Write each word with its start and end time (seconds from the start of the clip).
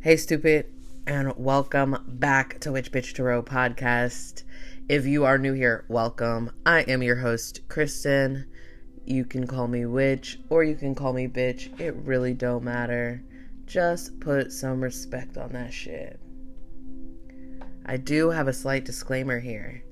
Hey, 0.00 0.16
stupid, 0.16 0.66
and 1.08 1.32
welcome 1.36 1.96
back 2.06 2.60
to 2.60 2.70
Witch 2.70 2.92
Bitch 2.92 3.14
Tarot 3.14 3.42
podcast. 3.42 4.44
If 4.88 5.06
you 5.06 5.24
are 5.24 5.38
new 5.38 5.54
here, 5.54 5.84
welcome. 5.88 6.52
I 6.64 6.82
am 6.82 7.02
your 7.02 7.16
host, 7.16 7.62
Kristen. 7.66 8.46
You 9.04 9.24
can 9.24 9.48
call 9.48 9.66
me 9.66 9.86
witch 9.86 10.38
or 10.50 10.62
you 10.62 10.76
can 10.76 10.94
call 10.94 11.12
me 11.12 11.26
bitch. 11.26 11.80
It 11.80 11.96
really 11.96 12.32
don't 12.32 12.62
matter. 12.62 13.24
Just 13.66 14.20
put 14.20 14.52
some 14.52 14.80
respect 14.80 15.36
on 15.36 15.52
that 15.54 15.72
shit. 15.72 16.20
I 17.84 17.96
do 17.96 18.30
have 18.30 18.46
a 18.46 18.52
slight 18.52 18.84
disclaimer 18.84 19.40
here. 19.40 19.82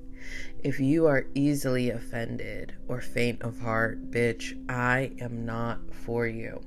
If 0.63 0.79
you 0.79 1.05
are 1.07 1.25
easily 1.35 1.89
offended 1.89 2.73
or 2.87 3.01
faint 3.01 3.41
of 3.41 3.59
heart, 3.59 4.09
bitch, 4.09 4.57
I 4.69 5.11
am 5.19 5.45
not 5.45 5.93
for 5.93 6.25
you. 6.25 6.61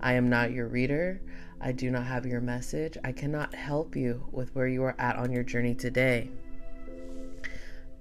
I 0.00 0.14
am 0.14 0.30
not 0.30 0.52
your 0.52 0.66
reader. 0.66 1.20
I 1.60 1.72
do 1.72 1.90
not 1.90 2.04
have 2.04 2.24
your 2.24 2.40
message. 2.40 2.96
I 3.04 3.12
cannot 3.12 3.54
help 3.54 3.94
you 3.94 4.26
with 4.32 4.54
where 4.54 4.66
you 4.66 4.82
are 4.84 4.96
at 4.98 5.16
on 5.16 5.30
your 5.30 5.42
journey 5.42 5.74
today. 5.74 6.30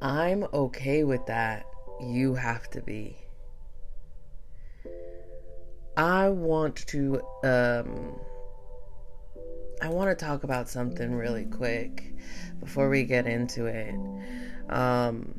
I'm 0.02 0.46
okay 0.54 1.04
with 1.04 1.26
that. 1.26 1.66
You 2.02 2.36
have 2.36 2.70
to 2.70 2.82
be. 2.82 3.18
I 5.98 6.30
want 6.30 6.88
to 6.88 7.22
um 7.44 8.18
I 9.82 9.90
want 9.90 10.18
to 10.18 10.26
talk 10.26 10.44
about 10.44 10.70
something 10.70 11.14
really 11.14 11.46
quick 11.46 12.16
before 12.62 12.90
we 12.90 13.04
get 13.04 13.28
into 13.28 13.66
it. 13.66 13.94
Um 14.70 15.34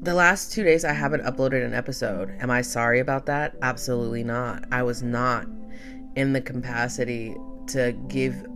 the 0.00 0.14
last 0.14 0.52
2 0.52 0.62
days 0.62 0.84
I 0.86 0.92
haven't 0.92 1.24
uploaded 1.24 1.66
an 1.66 1.74
episode. 1.74 2.30
Am 2.40 2.50
I 2.50 2.62
sorry 2.62 3.00
about 3.00 3.26
that? 3.26 3.56
Absolutely 3.60 4.24
not. 4.24 4.64
I 4.70 4.82
was 4.82 5.02
not 5.02 5.46
in 6.16 6.32
the 6.32 6.40
capacity 6.40 7.36
to 7.68 7.92
give 8.08 8.46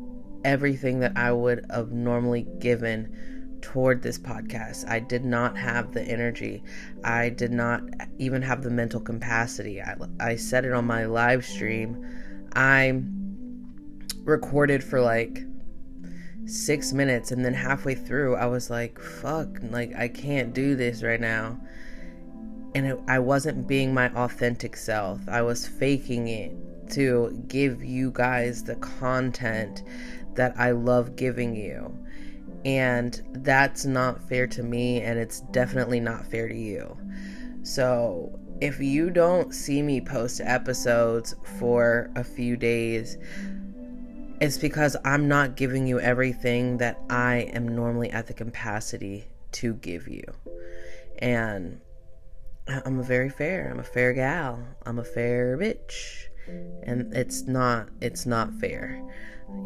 everything 0.44 1.00
that 1.00 1.12
I 1.16 1.30
would 1.30 1.66
have 1.70 1.92
normally 1.92 2.46
given 2.58 3.58
toward 3.60 4.02
this 4.02 4.18
podcast. 4.18 4.88
I 4.88 4.98
did 5.00 5.24
not 5.24 5.56
have 5.56 5.92
the 5.92 6.02
energy. 6.02 6.62
I 7.04 7.28
did 7.28 7.52
not 7.52 7.82
even 8.18 8.40
have 8.42 8.62
the 8.62 8.70
mental 8.70 9.00
capacity. 9.00 9.82
I, 9.82 9.96
I 10.18 10.36
said 10.36 10.64
it 10.64 10.72
on 10.72 10.86
my 10.86 11.04
live 11.04 11.44
stream. 11.44 12.04
I 12.54 13.02
recorded 14.24 14.82
for 14.82 15.00
like 15.00 15.44
six 16.46 16.92
minutes 16.94 17.30
and 17.30 17.44
then 17.44 17.54
halfway 17.54 17.94
through 17.94 18.36
I 18.36 18.46
was 18.46 18.70
like, 18.70 18.98
fuck, 18.98 19.48
like 19.62 19.94
I 19.94 20.08
can't 20.08 20.54
do 20.54 20.74
this 20.74 21.02
right 21.02 21.20
now. 21.20 21.60
And 22.74 22.86
it, 22.86 23.00
I 23.08 23.18
wasn't 23.18 23.68
being 23.68 23.92
my 23.92 24.08
authentic 24.14 24.76
self, 24.76 25.20
I 25.28 25.42
was 25.42 25.66
faking 25.66 26.28
it 26.28 26.52
to 26.92 27.44
give 27.48 27.82
you 27.82 28.10
guys 28.12 28.64
the 28.64 28.76
content 28.76 29.82
that 30.34 30.54
I 30.58 30.70
love 30.72 31.16
giving 31.16 31.54
you. 31.54 31.96
And 32.64 33.20
that's 33.32 33.84
not 33.84 34.28
fair 34.28 34.46
to 34.48 34.62
me, 34.62 35.00
and 35.00 35.18
it's 35.18 35.40
definitely 35.52 36.00
not 36.00 36.26
fair 36.26 36.48
to 36.48 36.54
you. 36.54 36.96
So, 37.62 38.38
if 38.60 38.80
you 38.80 39.10
don't 39.10 39.54
see 39.54 39.80
me 39.80 40.00
post 40.00 40.40
episodes 40.44 41.34
for 41.58 42.10
a 42.16 42.24
few 42.24 42.56
days, 42.56 43.16
it's 44.40 44.58
because 44.58 44.96
I'm 45.04 45.28
not 45.28 45.56
giving 45.56 45.86
you 45.86 46.00
everything 46.00 46.78
that 46.78 46.98
I 47.08 47.50
am 47.54 47.68
normally 47.68 48.10
at 48.10 48.26
the 48.26 48.34
capacity 48.34 49.26
to 49.52 49.74
give 49.74 50.08
you. 50.08 50.24
And 51.18 51.80
I'm 52.66 53.00
a 53.00 53.02
very 53.02 53.30
fair, 53.30 53.70
I'm 53.70 53.80
a 53.80 53.84
fair 53.84 54.12
gal, 54.12 54.62
I'm 54.84 54.98
a 54.98 55.04
fair 55.04 55.56
bitch 55.56 56.29
and 56.82 57.12
it's 57.14 57.46
not 57.46 57.88
it's 58.00 58.26
not 58.26 58.52
fair. 58.54 59.02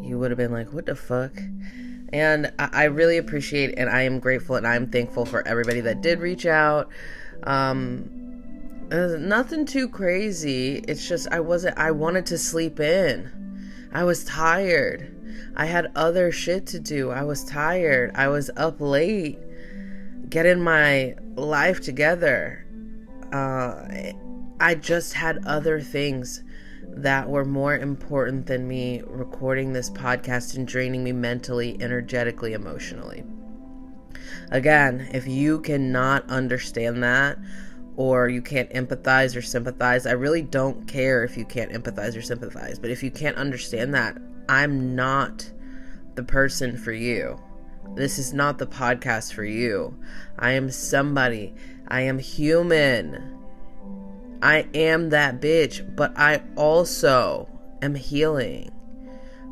You 0.01 0.19
would 0.19 0.31
have 0.31 0.37
been 0.37 0.51
like 0.51 0.71
what 0.73 0.85
the 0.85 0.95
fuck? 0.95 1.31
And 2.13 2.53
I, 2.59 2.85
really 2.85 3.17
appreciate 3.17 3.73
and 3.77 3.89
i 3.89 4.03
am 4.03 4.19
grateful 4.19 4.55
and 4.55 4.65
i'm 4.65 4.89
thankful 4.89 5.25
for 5.25 5.45
everybody 5.47 5.81
that 5.81 6.01
did 6.01 6.19
reach 6.19 6.45
out. 6.45 6.89
Um 7.43 8.09
nothing 8.89 9.65
too 9.65 9.89
crazy. 9.89 10.83
It's 10.87 11.07
just 11.07 11.27
i 11.31 11.39
wasn't 11.39 11.77
i 11.77 11.91
wanted 11.91 12.25
to 12.27 12.37
sleep 12.37 12.79
in. 12.79 13.89
I 13.91 14.03
was 14.03 14.23
tired. 14.23 15.11
I 15.55 15.65
had 15.65 15.91
other 15.95 16.31
shit 16.31 16.67
to 16.67 16.79
do. 16.79 17.11
I 17.11 17.23
was 17.23 17.43
tired. 17.45 18.11
I 18.15 18.27
was 18.27 18.49
up 18.57 18.79
late 18.79 19.39
getting 20.29 20.59
my 20.61 21.15
life 21.35 21.81
together. 21.81 22.65
Uh 23.31 24.13
i 24.59 24.73
just 24.73 25.13
had 25.13 25.45
other 25.45 25.81
things 25.81 26.43
that 26.95 27.29
were 27.29 27.45
more 27.45 27.77
important 27.77 28.45
than 28.45 28.67
me 28.67 29.01
recording 29.05 29.73
this 29.73 29.89
podcast 29.89 30.55
and 30.55 30.67
draining 30.67 31.03
me 31.03 31.11
mentally, 31.11 31.77
energetically, 31.81 32.53
emotionally. 32.53 33.23
Again, 34.51 35.09
if 35.11 35.27
you 35.27 35.59
cannot 35.61 36.29
understand 36.29 37.03
that, 37.03 37.37
or 37.97 38.29
you 38.29 38.41
can't 38.41 38.69
empathize 38.71 39.35
or 39.35 39.41
sympathize, 39.41 40.05
I 40.05 40.11
really 40.11 40.41
don't 40.41 40.87
care 40.87 41.23
if 41.23 41.37
you 41.37 41.45
can't 41.45 41.71
empathize 41.71 42.17
or 42.17 42.21
sympathize, 42.21 42.79
but 42.79 42.89
if 42.89 43.03
you 43.03 43.11
can't 43.11 43.37
understand 43.37 43.93
that, 43.93 44.17
I'm 44.49 44.95
not 44.95 45.51
the 46.15 46.23
person 46.23 46.77
for 46.77 46.91
you. 46.91 47.39
This 47.95 48.17
is 48.19 48.33
not 48.33 48.57
the 48.57 48.67
podcast 48.67 49.33
for 49.33 49.43
you. 49.43 49.97
I 50.37 50.51
am 50.51 50.71
somebody. 50.71 51.53
I 51.87 52.01
am 52.01 52.19
human. 52.19 53.34
I 54.41 54.67
am 54.73 55.09
that 55.09 55.41
bitch, 55.41 55.95
but 55.95 56.17
I 56.17 56.43
also 56.55 57.49
am 57.81 57.95
healing. 57.95 58.71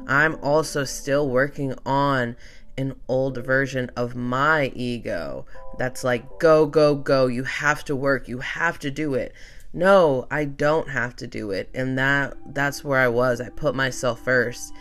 I'm 0.08 0.36
also 0.44 0.84
still 0.84 1.30
working 1.30 1.76
on 1.86 2.36
an 2.78 2.96
old 3.08 3.38
version 3.38 3.92
of 3.96 4.16
my 4.16 4.72
ego 4.76 5.46
that's 5.78 6.04
like, 6.04 6.40
go, 6.40 6.66
go, 6.66 6.96
go. 6.96 7.28
You 7.28 7.44
have 7.44 7.84
to 7.86 7.96
work. 7.96 8.28
You 8.28 8.40
have 8.40 8.80
to 8.80 8.92
do 8.92 9.14
it. 9.14 9.34
No, 9.74 10.28
I 10.30 10.46
don't 10.46 10.90
have 10.90 11.16
to 11.18 11.28
do 11.28 11.52
it. 11.52 11.70
And 11.74 11.98
that 11.98 12.36
that's 12.54 12.84
where 12.84 13.00
I 13.00 13.08
was. 13.08 13.42
I 13.42 13.50
put 13.50 13.76
myself 13.76 14.20
first 14.20 14.74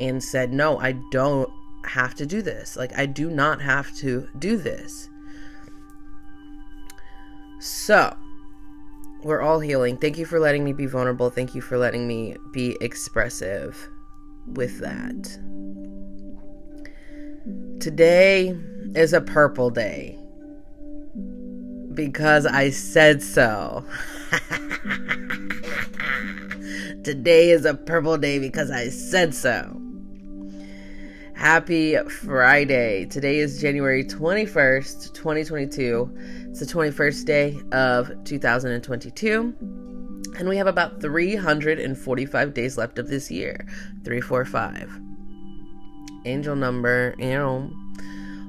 and 0.00 0.22
said, 0.22 0.52
no, 0.52 0.78
I 0.78 0.92
don't 1.10 1.50
have 1.84 2.14
to 2.16 2.26
do 2.26 2.40
this. 2.42 2.76
Like, 2.76 2.96
I 2.98 3.06
do 3.06 3.30
not 3.30 3.60
have 3.60 3.94
to 3.96 4.28
do 4.38 4.56
this. 4.56 5.08
So, 7.58 8.16
we're 9.22 9.40
all 9.40 9.60
healing. 9.60 9.96
Thank 9.96 10.18
you 10.18 10.24
for 10.24 10.40
letting 10.40 10.64
me 10.64 10.72
be 10.72 10.86
vulnerable. 10.86 11.30
Thank 11.30 11.54
you 11.54 11.60
for 11.60 11.78
letting 11.78 12.06
me 12.06 12.36
be 12.52 12.76
expressive 12.80 13.88
with 14.46 14.80
that. 14.80 15.38
Today 17.80 18.56
is 18.94 19.12
a 19.12 19.20
purple 19.20 19.70
day 19.70 20.18
because 21.94 22.46
I 22.46 22.70
said 22.70 23.22
so. 23.22 23.84
Today 27.02 27.50
is 27.50 27.64
a 27.64 27.74
purple 27.74 28.18
day 28.18 28.38
because 28.38 28.70
I 28.70 28.88
said 28.88 29.34
so. 29.34 29.80
Happy 31.34 31.96
Friday. 31.96 33.06
Today 33.06 33.38
is 33.38 33.60
January 33.60 34.04
21st, 34.04 35.14
2022. 35.14 36.39
It's 36.50 36.58
the 36.58 36.66
21st 36.66 37.24
day 37.26 37.60
of 37.70 38.10
2022. 38.24 39.54
And 40.36 40.48
we 40.48 40.56
have 40.56 40.66
about 40.66 41.00
345 41.00 42.54
days 42.54 42.76
left 42.76 42.98
of 42.98 43.06
this 43.06 43.30
year. 43.30 43.64
345. 44.04 45.00
Angel 46.24 46.56
number. 46.56 47.14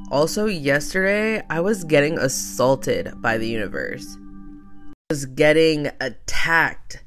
Also, 0.09 0.47
yesterday, 0.47 1.43
I 1.47 1.59
was 1.59 1.83
getting 1.83 2.17
assaulted 2.17 3.13
by 3.21 3.37
the 3.37 3.47
universe. 3.47 4.17
I 5.11 5.13
was 5.13 5.27
getting 5.27 5.91
attacked 6.01 7.03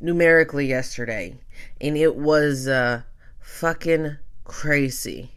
numerically 0.00 0.66
yesterday. 0.66 1.38
And 1.80 1.96
it 1.96 2.14
was 2.14 2.68
uh, 2.68 3.02
fucking 3.40 4.18
crazy 4.44 5.30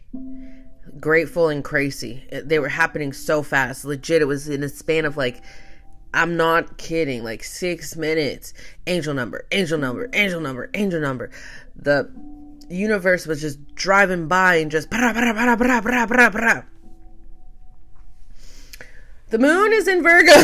grateful 1.00 1.48
and 1.48 1.64
crazy. 1.64 2.24
They 2.30 2.58
were 2.58 2.68
happening 2.68 3.12
so 3.12 3.42
fast. 3.42 3.84
Legit, 3.84 4.22
it 4.22 4.26
was 4.26 4.48
in 4.48 4.62
a 4.62 4.68
span 4.68 5.04
of 5.04 5.16
like, 5.16 5.42
I'm 6.12 6.36
not 6.36 6.76
kidding, 6.76 7.22
like 7.22 7.44
six 7.44 7.96
minutes. 7.96 8.52
Angel 8.86 9.14
number, 9.14 9.46
angel 9.52 9.78
number, 9.78 10.08
angel 10.12 10.40
number, 10.40 10.70
angel 10.74 11.00
number. 11.00 11.30
The 11.76 12.10
universe 12.68 13.26
was 13.26 13.40
just 13.40 13.74
driving 13.74 14.28
by 14.28 14.56
and 14.56 14.70
just. 14.70 14.90
The 19.30 19.38
moon 19.38 19.72
is 19.72 19.86
in 19.86 20.02
Virgo. 20.02 20.32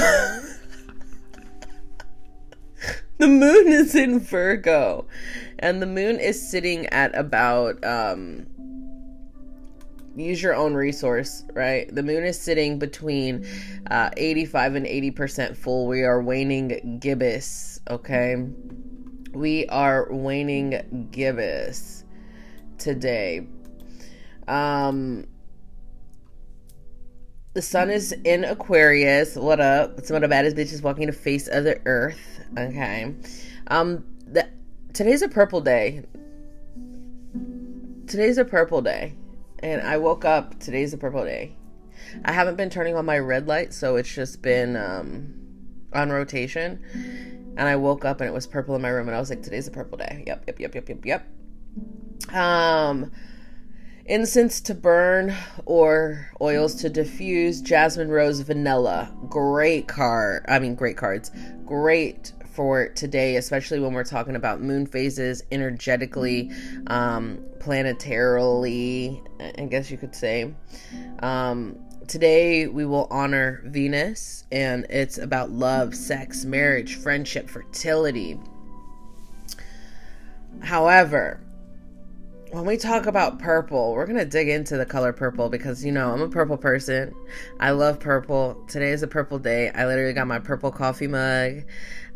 the 3.19 3.27
moon 3.27 3.69
is 3.69 3.95
in 3.97 4.21
Virgo. 4.21 5.07
And 5.59 5.83
the 5.83 5.87
moon 5.87 6.21
is 6.21 6.49
sitting 6.49 6.87
at 6.87 7.17
about 7.19 7.85
um 7.85 8.47
use 10.17 10.43
your 10.43 10.55
own 10.55 10.75
resource, 10.75 11.45
right? 11.53 11.95
The 11.95 12.03
moon 12.03 12.25
is 12.25 12.41
sitting 12.41 12.79
between 12.79 13.47
uh, 13.91 14.11
85 14.17 14.75
and 14.77 14.87
80% 14.87 15.57
full. 15.57 15.87
We 15.87 16.03
are 16.03 16.21
waning 16.21 16.99
gibbous, 17.01 17.81
okay? 17.89 18.37
we 19.37 19.67
are 19.67 20.09
waning 20.11 21.09
gibbous 21.11 22.05
today. 22.79 23.47
Um, 24.49 25.27
the 27.53 27.63
sun 27.63 27.91
is 27.91 28.13
in 28.13 28.45
Aquarius. 28.45 29.37
What 29.37 29.61
up? 29.61 30.05
Some 30.05 30.17
of 30.17 30.23
the 30.23 30.29
baddest 30.29 30.57
bitches 30.57 30.83
walking 30.83 31.07
the 31.07 31.13
face 31.13 31.49
of 31.49 31.65
the 31.65 31.81
earth. 31.85 32.41
Okay. 32.57 33.15
Um, 33.69 34.05
the, 34.27 34.49
today's 34.93 35.23
a 35.23 35.29
purple 35.29 35.61
day. 35.61 36.05
Today's 38.07 38.39
a 38.39 38.45
purple 38.45 38.83
day. 38.83 39.15
And 39.67 39.83
I 39.83 39.97
woke 39.97 40.25
up. 40.25 40.61
Today's 40.61 40.95
a 40.95 40.97
purple 40.97 41.25
day. 41.25 41.57
I 42.25 42.31
haven't 42.31 42.55
been 42.55 42.71
turning 42.71 42.95
on 42.95 43.05
my 43.05 43.19
red 43.19 43.49
light, 43.49 43.75
so 43.75 43.97
it's 43.97 44.15
just 44.15 44.41
been 44.41 44.77
um, 44.77 45.35
on 45.93 46.11
rotation. 46.11 46.85
And 47.57 47.67
I 47.67 47.75
woke 47.75 48.05
up 48.05 48.21
and 48.21 48.29
it 48.29 48.33
was 48.33 48.47
purple 48.47 48.77
in 48.77 48.83
my 48.83 48.91
room, 48.91 49.09
and 49.09 49.17
I 49.17 49.19
was 49.19 49.29
like, 49.29 49.43
today's 49.43 49.67
a 49.67 49.73
purple 49.73 49.99
day. 49.99 50.23
Yep, 50.25 50.45
yep, 50.47 50.61
yep, 50.61 50.75
yep, 50.77 50.89
yep, 50.89 51.05
yep. 51.05 52.33
Um, 52.33 53.11
incense 54.05 54.61
to 54.61 54.75
burn 54.75 55.35
or 55.65 56.31
oils 56.41 56.77
to 56.77 56.89
diffuse 56.89 57.61
jasmine 57.61 58.09
rose 58.09 58.39
vanilla 58.39 59.13
great 59.29 59.89
card 59.89 60.45
i 60.47 60.61
mean 60.61 60.77
great 60.77 60.97
cards 60.97 61.33
great 61.65 62.33
for 62.57 62.89
today 62.89 63.37
especially 63.37 63.79
when 63.79 63.93
we're 63.93 64.03
talking 64.03 64.35
about 64.35 64.63
moon 64.63 64.87
phases 64.87 65.43
energetically 65.53 66.51
um 66.87 67.39
planetarily 67.59 69.23
i 69.59 69.65
guess 69.67 69.91
you 69.91 69.99
could 69.99 70.15
say. 70.15 70.55
Um 71.21 71.79
today 72.09 72.67
we 72.67 72.87
will 72.87 73.09
honor 73.11 73.61
venus 73.67 74.45
and 74.53 74.87
it's 74.89 75.19
about 75.19 75.51
love 75.51 75.95
sex 75.95 76.45
marriage 76.45 76.95
friendship 76.97 77.51
fertility. 77.51 78.41
However 80.63 81.46
when 82.53 82.65
we 82.65 82.77
talk 82.77 83.07
about 83.07 83.39
purple, 83.39 83.93
we're 83.93 84.07
going 84.07 84.19
to 84.19 84.25
dig 84.25 84.49
into 84.49 84.77
the 84.77 84.87
color 84.87 85.13
purple 85.13 85.49
because, 85.49 85.85
you 85.85 85.91
know, 85.91 86.13
I'm 86.13 86.23
a 86.23 86.29
purple 86.29 86.57
person. 86.57 87.15
I 87.59 87.71
love 87.71 87.99
purple. 87.99 88.65
Today 88.69 88.91
is 88.91 89.03
a 89.03 89.09
purple 89.09 89.39
day. 89.39 89.71
I 89.71 89.87
literally 89.87 90.13
got 90.13 90.27
my 90.27 90.39
purple 90.39 90.71
coffee 90.71 91.09
mug. 91.09 91.65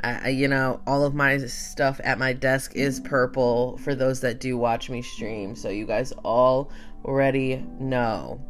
I, 0.03 0.29
you 0.29 0.49
know, 0.49 0.81
all 0.87 1.05
of 1.05 1.15
my 1.15 1.39
stuff 1.39 2.01
at 2.05 2.19
my 2.19 2.33
desk 2.33 2.73
is 2.75 3.01
purple 3.01 3.77
for 3.79 3.95
those 3.95 4.21
that 4.21 4.41
do 4.41 4.57
watch 4.57 4.89
me 4.89 5.03
stream. 5.03 5.55
So 5.55 5.69
you 5.69 5.85
guys 5.85 6.13
all 6.25 6.71
already 7.05 7.65
know. 7.79 8.41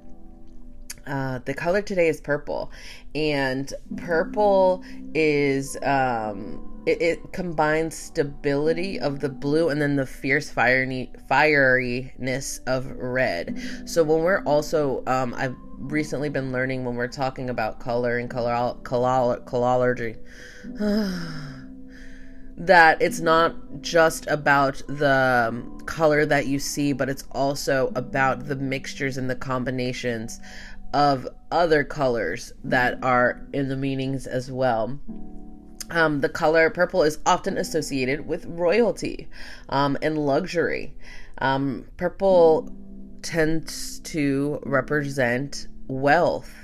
Uh, 1.06 1.40
the 1.44 1.54
color 1.54 1.82
today 1.82 2.08
is 2.08 2.20
purple, 2.20 2.70
and 3.14 3.72
purple 3.96 4.84
is 5.14 5.76
um, 5.82 6.69
it, 6.86 7.02
it, 7.02 7.32
combines 7.32 7.94
stability 7.94 8.98
of 8.98 9.20
the 9.20 9.28
blue 9.28 9.68
and 9.68 9.80
then 9.80 9.96
the 9.96 10.06
fierce 10.06 10.50
fiery, 10.50 11.10
fieriness 11.30 12.60
of 12.66 12.86
red. 12.96 13.60
So 13.84 14.02
when 14.02 14.20
we're 14.20 14.42
also, 14.44 15.02
um, 15.06 15.34
I've 15.34 15.56
recently 15.78 16.28
been 16.28 16.52
learning 16.52 16.84
when 16.84 16.94
we're 16.94 17.08
talking 17.08 17.50
about 17.50 17.80
color 17.80 18.18
and 18.18 18.30
color 18.30 18.74
color 18.82 19.40
colorology. 19.40 20.16
that 22.56 23.00
it's 23.00 23.20
not 23.20 23.56
just 23.80 24.26
about 24.26 24.82
the 24.86 25.46
um, 25.48 25.80
color 25.86 26.26
that 26.26 26.46
you 26.46 26.58
see, 26.58 26.92
but 26.92 27.08
it's 27.08 27.24
also 27.32 27.90
about 27.96 28.46
the 28.46 28.56
mixtures 28.56 29.16
and 29.16 29.30
the 29.30 29.34
combinations 29.34 30.40
of 30.92 31.26
other 31.50 31.84
colors 31.84 32.52
that 32.64 33.02
are 33.02 33.46
in 33.54 33.68
the 33.68 33.76
meanings 33.76 34.26
as 34.26 34.52
well. 34.52 35.00
Um, 35.90 36.20
the 36.20 36.28
color 36.28 36.70
purple 36.70 37.02
is 37.02 37.18
often 37.26 37.58
associated 37.58 38.26
with 38.26 38.46
royalty 38.46 39.28
um, 39.68 39.98
and 40.02 40.16
luxury. 40.18 40.94
Um, 41.38 41.86
purple 41.96 42.72
tends 43.22 43.98
to 44.00 44.60
represent 44.64 45.66
wealth, 45.88 46.54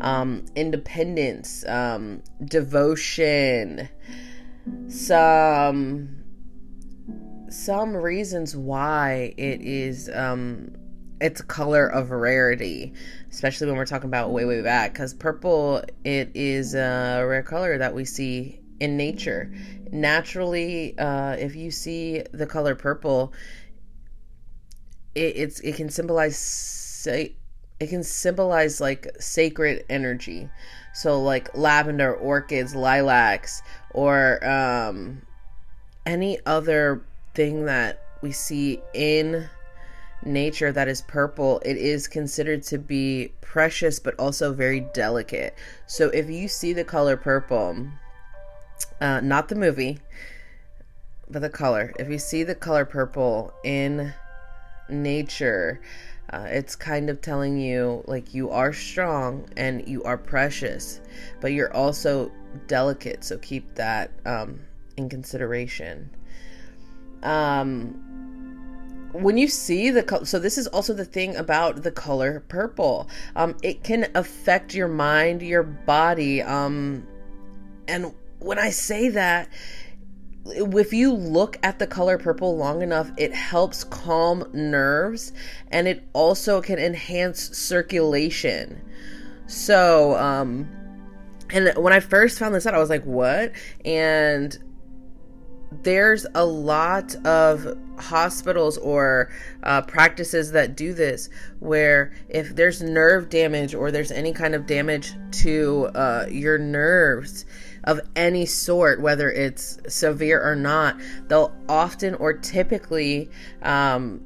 um, 0.00 0.44
independence, 0.54 1.66
um, 1.66 2.22
devotion, 2.44 3.88
some 4.88 6.18
some 7.50 7.96
reasons 7.96 8.54
why 8.54 9.32
it 9.38 9.62
is 9.62 10.10
um, 10.12 10.70
it's 11.20 11.40
color 11.42 11.86
of 11.86 12.10
rarity, 12.10 12.92
especially 13.30 13.66
when 13.66 13.76
we're 13.76 13.86
talking 13.86 14.08
about 14.08 14.30
way 14.30 14.44
way 14.44 14.62
back. 14.62 14.92
Because 14.92 15.14
purple, 15.14 15.82
it 16.04 16.30
is 16.34 16.74
a 16.74 17.24
rare 17.26 17.42
color 17.42 17.78
that 17.78 17.94
we 17.94 18.04
see 18.04 18.60
in 18.80 18.96
nature. 18.96 19.52
Naturally, 19.90 20.96
uh, 20.98 21.32
if 21.32 21.56
you 21.56 21.70
see 21.70 22.22
the 22.32 22.46
color 22.46 22.74
purple, 22.74 23.32
it, 25.14 25.36
it's 25.36 25.60
it 25.60 25.76
can 25.76 25.90
symbolize 25.90 26.36
say 26.36 27.36
it 27.80 27.88
can 27.88 28.02
symbolize 28.02 28.80
like 28.80 29.08
sacred 29.18 29.84
energy. 29.88 30.48
So 30.94 31.22
like 31.22 31.56
lavender, 31.56 32.14
orchids, 32.14 32.74
lilacs, 32.74 33.62
or 33.90 34.44
um, 34.48 35.22
any 36.04 36.38
other 36.44 37.04
thing 37.34 37.66
that 37.66 38.02
we 38.20 38.32
see 38.32 38.82
in 38.94 39.48
nature 40.24 40.72
that 40.72 40.88
is 40.88 41.02
purple, 41.02 41.60
it 41.64 41.76
is 41.76 42.08
considered 42.08 42.62
to 42.64 42.78
be 42.78 43.32
precious 43.40 43.98
but 43.98 44.14
also 44.18 44.52
very 44.52 44.80
delicate. 44.80 45.54
So 45.86 46.08
if 46.10 46.28
you 46.28 46.48
see 46.48 46.72
the 46.72 46.84
color 46.84 47.16
purple, 47.16 47.86
uh, 49.00 49.20
not 49.20 49.48
the 49.48 49.54
movie, 49.54 49.98
but 51.30 51.42
the 51.42 51.50
color, 51.50 51.92
if 51.98 52.08
you 52.08 52.18
see 52.18 52.42
the 52.42 52.54
color 52.54 52.84
purple 52.84 53.52
in 53.64 54.12
nature, 54.88 55.80
uh, 56.30 56.46
it's 56.48 56.76
kind 56.76 57.08
of 57.08 57.20
telling 57.20 57.58
you 57.58 58.02
like 58.06 58.34
you 58.34 58.50
are 58.50 58.72
strong 58.72 59.48
and 59.56 59.86
you 59.88 60.02
are 60.04 60.18
precious, 60.18 61.00
but 61.40 61.52
you're 61.52 61.74
also 61.74 62.30
delicate. 62.66 63.24
So 63.24 63.38
keep 63.38 63.74
that 63.76 64.10
um, 64.26 64.60
in 64.96 65.08
consideration. 65.08 66.10
Um, 67.22 68.37
when 69.12 69.38
you 69.38 69.48
see 69.48 69.90
the 69.90 70.02
color, 70.02 70.24
so 70.24 70.38
this 70.38 70.58
is 70.58 70.66
also 70.68 70.92
the 70.92 71.04
thing 71.04 71.36
about 71.36 71.82
the 71.82 71.90
color 71.90 72.44
purple. 72.48 73.08
Um, 73.36 73.56
it 73.62 73.82
can 73.82 74.10
affect 74.14 74.74
your 74.74 74.88
mind, 74.88 75.42
your 75.42 75.62
body. 75.62 76.42
Um, 76.42 77.06
and 77.86 78.14
when 78.38 78.58
I 78.58 78.70
say 78.70 79.08
that, 79.10 79.48
if 80.46 80.92
you 80.92 81.12
look 81.12 81.58
at 81.62 81.78
the 81.78 81.86
color 81.86 82.18
purple 82.18 82.56
long 82.56 82.82
enough, 82.82 83.10
it 83.16 83.34
helps 83.34 83.84
calm 83.84 84.48
nerves 84.52 85.32
and 85.70 85.86
it 85.88 86.08
also 86.12 86.62
can 86.62 86.78
enhance 86.78 87.56
circulation. 87.56 88.80
So, 89.46 90.16
um, 90.16 90.68
and 91.50 91.72
when 91.76 91.92
I 91.92 92.00
first 92.00 92.38
found 92.38 92.54
this 92.54 92.66
out, 92.66 92.74
I 92.74 92.78
was 92.78 92.90
like, 92.90 93.04
what? 93.04 93.52
And 93.84 94.56
there's 95.70 96.26
a 96.34 96.44
lot 96.44 97.14
of 97.26 97.76
hospitals 97.98 98.78
or 98.78 99.30
uh, 99.62 99.82
practices 99.82 100.52
that 100.52 100.76
do 100.76 100.94
this 100.94 101.28
where 101.58 102.12
if 102.28 102.54
there's 102.54 102.80
nerve 102.80 103.28
damage 103.28 103.74
or 103.74 103.90
there's 103.90 104.10
any 104.10 104.32
kind 104.32 104.54
of 104.54 104.66
damage 104.66 105.12
to 105.30 105.90
uh, 105.94 106.26
your 106.30 106.58
nerves 106.58 107.44
of 107.84 108.00
any 108.16 108.46
sort 108.46 109.00
whether 109.00 109.30
it's 109.30 109.78
severe 109.88 110.40
or 110.42 110.56
not 110.56 110.96
they'll 111.28 111.54
often 111.68 112.14
or 112.14 112.32
typically 112.32 113.30
um, 113.62 114.20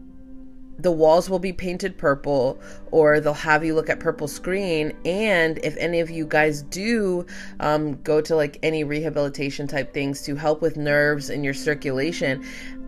the 0.83 0.93
walls 0.93 1.31
will 1.31 1.39
be 1.39 1.53
painted 1.53 1.97
purple 1.97 2.61
or 2.91 3.21
they'll 3.21 3.33
have 3.33 3.65
you 3.65 3.75
look 3.75 3.89
at 3.89 4.01
purple 4.01 4.29
screen. 4.29 4.93
And 5.05 5.59
if 5.65 5.77
any 5.77 6.01
of 6.01 6.11
you 6.11 6.27
guys 6.27 6.63
do 6.63 7.27
um, 7.61 8.01
go 8.03 8.21
to 8.21 8.37
like 8.37 8.59
any 8.63 8.85
rehabilitation 8.85 9.67
type 9.67 9.95
things 9.95 10.23
to 10.23 10.37
help 10.37 10.61
with 10.61 10.77
nerves 10.77 11.31
and 11.31 11.45
your 11.45 11.55
circulation 11.55 12.45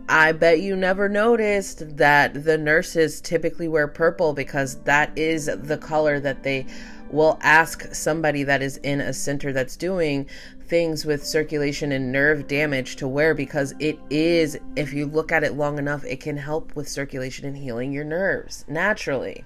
I 0.07 0.33
bet 0.33 0.59
you 0.59 0.75
never 0.75 1.09
noticed 1.09 1.97
that 1.97 2.43
the 2.45 2.59
nurses 2.59 3.19
typically 3.21 3.67
wear 3.67 3.87
purple 3.87 4.33
because 4.33 4.75
that 4.83 5.17
is 5.17 5.47
the 5.47 5.79
color 5.79 6.19
that 6.19 6.43
they 6.43 6.67
will 7.15 7.39
ask 7.41 7.93
somebody 7.93 8.43
that 8.43 8.61
is 8.61 8.77
in 8.77 9.01
a 9.01 9.13
center 9.13 9.53
that's 9.53 9.75
doing 9.77 10.27
things 10.67 11.05
with 11.05 11.25
circulation 11.25 11.91
and 11.91 12.11
nerve 12.11 12.47
damage 12.47 12.95
to 12.97 13.07
wear 13.07 13.33
because 13.33 13.73
it 13.79 13.97
is, 14.09 14.57
if 14.75 14.93
you 14.93 15.05
look 15.05 15.31
at 15.31 15.43
it 15.43 15.53
long 15.53 15.77
enough, 15.77 16.03
it 16.05 16.19
can 16.19 16.37
help 16.37 16.75
with 16.75 16.89
circulation 16.89 17.45
and 17.45 17.57
healing 17.57 17.91
your 17.91 18.03
nerves 18.03 18.65
naturally. 18.67 19.45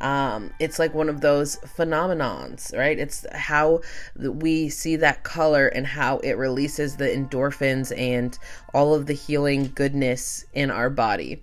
Um, 0.00 0.52
it's 0.58 0.78
like 0.78 0.92
one 0.92 1.08
of 1.08 1.20
those 1.20 1.56
phenomenons, 1.56 2.76
right? 2.76 2.98
It's 2.98 3.24
how 3.32 3.80
we 4.16 4.68
see 4.68 4.96
that 4.96 5.22
color 5.22 5.68
and 5.68 5.86
how 5.86 6.18
it 6.18 6.32
releases 6.32 6.96
the 6.96 7.06
endorphins 7.06 7.96
and 7.96 8.36
all 8.74 8.94
of 8.94 9.06
the 9.06 9.14
healing 9.14 9.72
goodness 9.74 10.44
in 10.52 10.70
our 10.70 10.90
body. 10.90 11.42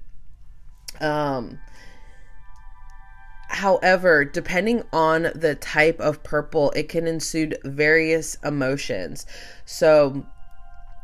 Um, 0.99 1.59
However, 3.51 4.23
depending 4.23 4.83
on 4.93 5.23
the 5.35 5.55
type 5.55 5.99
of 5.99 6.23
purple, 6.23 6.71
it 6.71 6.87
can 6.87 7.05
include 7.05 7.57
various 7.65 8.35
emotions. 8.45 9.25
So, 9.65 10.25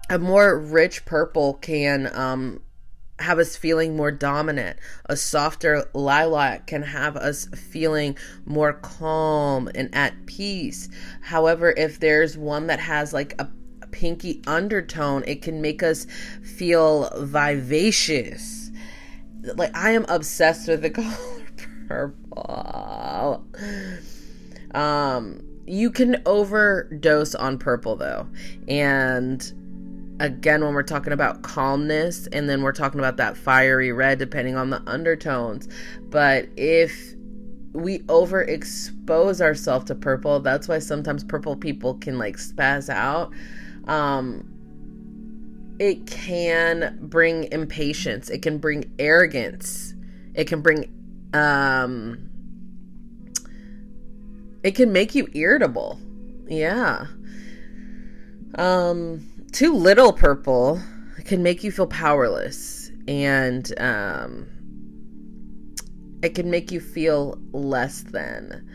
a 0.09 0.17
more 0.17 0.57
rich 0.57 1.05
purple 1.05 1.55
can 1.55 2.09
um, 2.17 2.61
have 3.19 3.37
us 3.37 3.57
feeling 3.57 3.97
more 3.97 4.11
dominant. 4.11 4.79
A 5.07 5.17
softer 5.17 5.89
lilac 5.93 6.67
can 6.67 6.83
have 6.83 7.17
us 7.17 7.47
feeling 7.47 8.17
more 8.45 8.73
calm 8.73 9.69
and 9.75 9.93
at 9.93 10.25
peace. 10.25 10.87
However, 11.21 11.73
if 11.75 11.99
there's 11.99 12.37
one 12.37 12.67
that 12.67 12.79
has 12.79 13.11
like 13.11 13.39
a, 13.39 13.49
pinky 13.91 14.41
undertone, 14.45 15.23
it 15.25 15.41
can 15.41 15.61
make 15.61 15.81
us 15.81 16.05
feel 16.43 17.09
vivacious. 17.23 18.69
Like 19.55 19.75
I 19.75 19.91
am 19.91 20.05
obsessed 20.09 20.67
with 20.67 20.81
the 20.81 20.89
color 21.89 22.13
Um 24.73 25.41
you 25.65 25.91
can 25.91 26.21
overdose 26.25 27.35
on 27.35 27.57
purple 27.57 27.95
though. 27.95 28.27
And 28.67 29.41
again 30.19 30.63
when 30.63 30.73
we're 30.73 30.83
talking 30.83 31.13
about 31.13 31.41
calmness 31.43 32.27
and 32.27 32.49
then 32.49 32.61
we're 32.61 32.71
talking 32.71 32.99
about 32.99 33.17
that 33.17 33.37
fiery 33.37 33.91
red 33.91 34.19
depending 34.19 34.55
on 34.55 34.69
the 34.69 34.81
undertones. 34.87 35.67
But 36.09 36.47
if 36.57 37.15
we 37.73 37.99
overexpose 37.99 39.41
ourselves 39.41 39.85
to 39.85 39.95
purple 39.95 40.39
that's 40.39 40.67
why 40.67 40.79
sometimes 40.79 41.23
purple 41.23 41.55
people 41.55 41.95
can 41.95 42.17
like 42.17 42.37
spaz 42.37 42.89
out. 42.89 43.33
Um 43.87 44.53
it 45.79 46.07
can 46.07 46.97
bring 47.01 47.51
impatience. 47.51 48.29
It 48.29 48.41
can 48.41 48.57
bring 48.57 48.91
arrogance. 48.97 49.93
It 50.33 50.47
can 50.47 50.61
bring 50.61 50.91
um 51.33 52.29
it 54.63 54.75
can 54.75 54.91
make 54.91 55.15
you 55.15 55.27
irritable 55.33 55.99
yeah 56.47 57.05
um 58.55 59.25
too 59.51 59.73
little 59.73 60.13
purple 60.13 60.81
can 61.27 61.43
make 61.43 61.63
you 61.63 61.71
feel 61.71 61.87
powerless 61.87 62.89
and 63.07 63.77
um, 63.79 64.47
it 66.23 66.35
can 66.35 66.49
make 66.49 66.71
you 66.71 66.79
feel 66.79 67.39
less 67.51 68.01
than. 68.01 68.67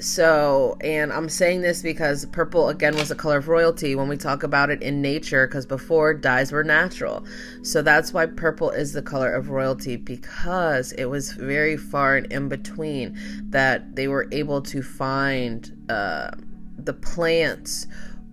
So, 0.00 0.76
and 0.80 1.12
I'm 1.12 1.28
saying 1.28 1.62
this 1.62 1.82
because 1.82 2.24
purple 2.26 2.68
again 2.68 2.94
was 2.94 3.10
a 3.10 3.16
color 3.16 3.38
of 3.38 3.48
royalty 3.48 3.96
when 3.96 4.08
we 4.08 4.16
talk 4.16 4.42
about 4.42 4.70
it 4.70 4.80
in 4.82 5.02
nature, 5.02 5.46
because 5.46 5.66
before 5.66 6.14
dyes 6.14 6.52
were 6.52 6.62
natural. 6.62 7.24
So 7.62 7.82
that's 7.82 8.12
why 8.12 8.26
purple 8.26 8.70
is 8.70 8.92
the 8.92 9.02
color 9.02 9.32
of 9.34 9.50
royalty 9.50 9.96
because 9.96 10.92
it 10.92 11.06
was 11.06 11.32
very 11.32 11.76
far 11.76 12.16
and 12.16 12.32
in 12.32 12.48
between 12.48 13.18
that 13.50 13.96
they 13.96 14.06
were 14.06 14.28
able 14.30 14.62
to 14.62 14.82
find 14.82 15.72
uh, 15.88 16.30
the 16.76 16.92
plants 16.92 17.86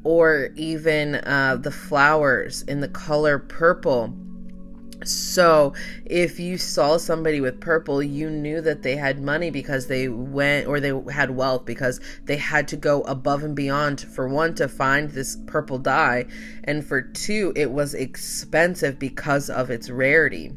or 0.03 0.50
even 0.55 1.15
uh, 1.15 1.57
the 1.60 1.72
flowers 1.72 2.62
in 2.63 2.79
the 2.79 2.88
color 2.88 3.39
purple. 3.39 4.15
So, 5.08 5.74
if 6.06 6.40
you 6.40 6.58
saw 6.58 6.98
somebody 6.98 7.42
with 7.42 7.60
purple, 7.62 8.02
you 8.02 8.30
knew 8.30 8.62
that 8.62 8.82
they 8.82 8.96
had 8.96 9.22
money 9.22 9.52
because 9.52 9.88
they 9.88 10.08
went, 10.08 10.68
or 10.68 10.80
they 10.80 10.94
had 11.12 11.32
wealth 11.32 11.66
because 11.66 12.00
they 12.24 12.38
had 12.38 12.68
to 12.70 12.78
go 12.78 13.02
above 13.04 13.44
and 13.44 13.56
beyond 13.56 14.02
for 14.02 14.28
one, 14.28 14.56
to 14.56 14.68
find 14.68 15.10
this 15.12 15.38
purple 15.46 15.78
dye, 15.78 16.26
and 16.64 16.86
for 16.86 17.02
two, 17.02 17.54
it 17.56 17.72
was 17.72 17.94
expensive 17.94 18.98
because 19.00 19.50
of 19.50 19.70
its 19.70 19.90
rarity. 19.90 20.52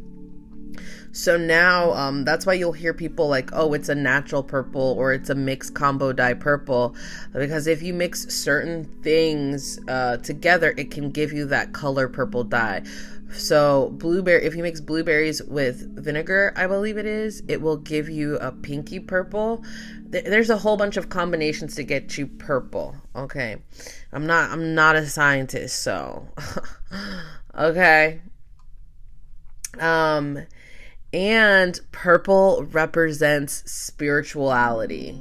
So 1.13 1.37
now 1.37 1.93
um, 1.95 2.25
that's 2.25 2.47
why 2.47 2.55
you'll 2.55 2.73
hear 2.73 2.95
people 2.95 3.29
like, 3.29 3.51
oh, 3.53 3.73
it's 3.73 3.89
a 3.89 3.95
natural 3.95 4.43
purple 4.43 4.95
or 4.99 5.13
it's 5.13 5.31
a 5.31 5.35
mixed 5.35 5.75
combo 5.75 6.13
dye 6.13 6.35
purple. 6.35 6.95
Because 7.33 7.67
if 7.67 7.83
you 7.83 7.95
mix 7.95 8.33
certain 8.33 8.85
things 9.03 9.81
uh, 9.89 10.19
together, 10.19 10.75
it 10.77 10.91
can 10.91 11.11
give 11.11 11.33
you 11.33 11.47
that 11.47 11.73
color 11.73 12.09
purple 12.09 12.45
dye. 12.45 12.83
So, 13.33 13.91
blueberry, 13.91 14.45
if 14.45 14.55
you 14.55 14.63
mix 14.63 14.81
blueberries 14.81 15.43
with 15.43 15.97
vinegar, 16.03 16.53
I 16.57 16.67
believe 16.67 16.97
it 16.97 17.07
is, 17.07 17.43
it 17.47 17.61
will 17.61 17.77
give 17.77 18.09
you 18.09 18.37
a 18.39 18.51
pinky 18.51 19.01
purple. 19.01 19.63
There's 20.07 20.51
a 20.51 20.57
whole 20.57 20.77
bunch 20.77 20.97
of 20.97 21.11
combinations 21.11 21.75
to 21.75 21.85
get 21.85 22.17
you 22.17 22.27
purple. 22.27 22.97
Okay. 23.15 23.57
I'm 24.13 24.27
not 24.27 24.51
I'm 24.51 24.75
not 24.75 24.97
a 24.97 25.07
scientist, 25.07 25.83
so 25.83 26.29
okay. 27.55 28.23
Um 29.79 30.47
and 31.13 31.81
purple 31.91 32.67
represents 32.71 33.63
spirituality. 33.71 35.21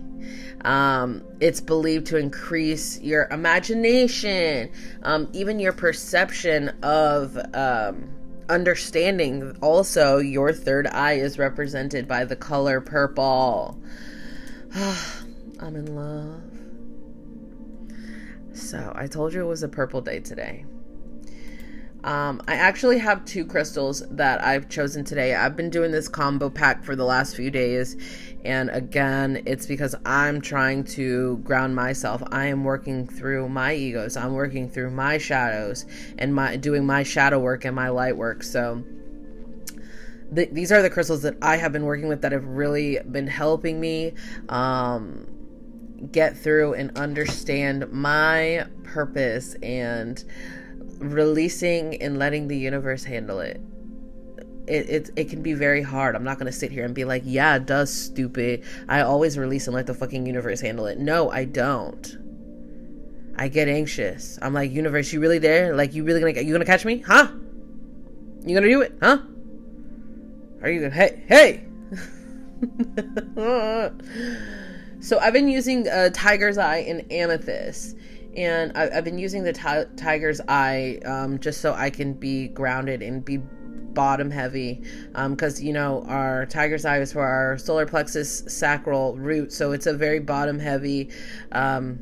Um, 0.62 1.24
it's 1.40 1.62
believed 1.62 2.08
to 2.08 2.18
increase 2.18 3.00
your 3.00 3.28
imagination, 3.32 4.72
um, 5.04 5.30
even 5.34 5.60
your 5.60 5.72
perception 5.72 6.70
of 6.84 7.38
um, 7.54 8.10
understanding. 8.50 9.56
Also, 9.62 10.18
your 10.18 10.52
third 10.52 10.88
eye 10.88 11.14
is 11.14 11.40
represented 11.40 12.08
by 12.08 12.26
the 12.26 12.36
color 12.36 12.82
purple. 12.82 13.82
I'm 14.76 15.76
in 15.76 15.96
love. 15.96 16.44
So, 18.54 18.92
I 18.96 19.08
told 19.08 19.34
you 19.34 19.42
it 19.42 19.48
was 19.48 19.64
a 19.64 19.70
purple 19.70 20.02
day 20.02 20.20
today. 20.20 20.66
Um, 22.08 22.42
I 22.48 22.54
actually 22.54 23.00
have 23.00 23.26
two 23.26 23.44
crystals 23.44 24.02
that 24.12 24.42
I've 24.42 24.70
chosen 24.70 25.04
today. 25.04 25.36
I've 25.36 25.58
been 25.58 25.70
doing 25.70 25.92
this 25.92 26.08
combo 26.08 26.50
pack 26.50 26.86
for 26.86 26.96
the 26.96 27.04
last 27.04 27.36
few 27.36 27.52
days, 27.52 27.98
and 28.46 28.70
again, 28.70 29.44
it's 29.46 29.66
because 29.66 29.94
I'm 30.06 30.40
trying 30.40 30.86
to 30.86 31.36
ground 31.40 31.76
myself. 31.76 32.24
I 32.32 32.46
am 32.46 32.64
working 32.64 33.06
through 33.08 33.50
my 33.50 33.74
egos. 33.74 34.16
I'm 34.16 34.32
working 34.32 34.70
through 34.70 34.92
my 34.92 35.18
shadows 35.18 35.86
and 36.18 36.34
my 36.34 36.56
doing 36.56 36.86
my 36.86 37.04
shadow 37.04 37.40
work 37.40 37.66
and 37.66 37.76
my 37.76 37.90
light 37.90 38.16
work. 38.16 38.42
So 38.42 38.86
th- 40.34 40.52
these 40.54 40.72
are 40.72 40.82
the 40.82 40.90
crystals 40.90 41.24
that 41.24 41.36
I 41.42 41.58
have 41.58 41.74
been 41.74 41.84
working 41.84 42.08
with 42.08 42.22
that 42.22 42.32
have 42.32 42.46
really 42.46 43.00
been 43.12 43.28
helping 43.28 43.82
me 43.82 44.14
um, 44.48 45.28
get 46.14 46.38
through 46.38 46.76
and 46.76 46.98
understand 46.98 47.92
my 47.92 48.66
purpose 48.86 49.56
and 49.56 50.24
releasing 51.00 52.02
and 52.02 52.18
letting 52.18 52.48
the 52.48 52.58
universe 52.58 53.04
handle 53.04 53.40
it. 53.40 53.62
It, 54.68 54.90
it, 54.90 55.10
it 55.16 55.30
can 55.30 55.42
be 55.42 55.54
very 55.54 55.82
hard. 55.82 56.16
I'm 56.16 56.24
not 56.24 56.38
gonna 56.38 56.52
sit 56.52 56.72
here 56.72 56.84
and 56.84 56.94
be 56.94 57.06
like, 57.06 57.24
yeah, 57.26 57.56
it 57.56 57.66
does, 57.66 57.94
stupid. 57.94 58.64
I 58.90 59.02
always 59.02 59.38
release 59.38 59.68
and 59.68 59.76
let 59.76 59.88
the 59.88 59.94
fucking 59.94 60.26
universe 60.26 60.60
handle 60.60 60.88
it. 60.88 61.00
No, 61.00 61.32
I 61.32 61.46
don't. 61.46 62.18
I 63.38 63.48
get 63.48 63.68
anxious. 63.68 64.38
I'm 64.42 64.54
like, 64.54 64.72
universe, 64.72 65.14
you 65.14 65.20
really 65.20 65.38
there? 65.38 65.76
Like, 65.76 65.94
you 65.94 66.04
really 66.04 66.20
gonna 66.20 66.42
you 66.42 66.52
gonna 66.52 66.66
catch 66.66 66.84
me? 66.84 67.00
Huh? 67.00 67.30
You 68.46 68.56
gonna 68.56 68.68
do 68.68 68.82
it? 68.82 68.98
Huh? 69.02 69.20
Are 70.62 70.70
you 70.70 70.82
gonna? 70.82 70.94
Hey, 70.94 71.24
hey! 71.28 71.64
so 75.00 75.20
I've 75.20 75.34
been 75.34 75.48
using 75.48 75.88
uh, 75.88 76.10
Tiger's 76.14 76.58
Eye 76.58 76.80
and 76.80 77.10
Amethyst 77.12 77.96
and 78.38 78.78
I, 78.78 78.94
have 78.94 79.04
been 79.04 79.18
using 79.18 79.44
the 79.44 79.54
t- 79.54 79.96
tiger's 79.96 80.40
eye 80.48 81.00
um, 81.06 81.40
just 81.40 81.60
so 81.60 81.74
I 81.74 81.90
can 81.90 82.14
be 82.14 82.48
grounded 82.48 83.02
and 83.02 83.26
be 83.26 83.38
bottom 83.38 84.30
heavy 84.30 84.84
because 85.30 85.60
um, 85.60 85.66
you 85.66 85.74
know 85.74 86.04
our 86.08 86.46
tiger's 86.46 86.86
eye 86.86 87.00
is 87.00 87.14
for 87.14 87.24
our 87.24 87.58
solar 87.58 87.88
plexus 87.88 88.44
sacral 88.48 89.18
root 89.18 89.52
so 89.52 89.72
it's 89.72 89.88
a 89.88 89.94
very 89.94 90.20
bottom 90.20 90.60
heavy 90.60 91.10
um, 91.52 92.00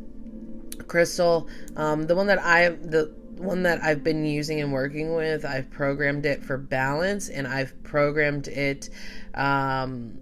crystal. 0.88 1.48
Um, 1.78 2.06
the 2.06 2.16
one 2.16 2.28
that 2.28 2.40
i 2.40 2.70
the 2.70 3.16
one 3.38 3.64
that 3.64 3.82
i've 3.82 4.04
been 4.04 4.26
using 4.26 4.62
and 4.62 4.72
working 4.72 5.16
with 5.16 5.46
i've 5.46 5.70
programmed 5.70 6.26
it 6.26 6.44
for 6.44 6.58
balance 6.58 7.28
and 7.30 7.48
i've 7.48 7.82
programmed 7.84 8.48
it 8.48 8.90
um, 9.34 10.18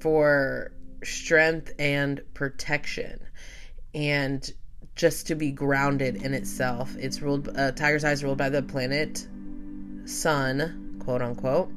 for 0.00 0.72
strength 1.04 1.72
and 1.78 2.20
protection. 2.34 3.20
And 3.94 4.48
just 4.96 5.26
to 5.28 5.34
be 5.34 5.50
grounded 5.50 6.16
in 6.16 6.34
itself. 6.34 6.94
It's 6.98 7.22
ruled, 7.22 7.48
uh, 7.56 7.72
Tiger's 7.72 8.04
Eye 8.04 8.12
is 8.12 8.24
ruled 8.24 8.38
by 8.38 8.50
the 8.50 8.62
planet 8.62 9.26
Sun, 10.04 10.98
quote 11.00 11.22
unquote. 11.22 11.70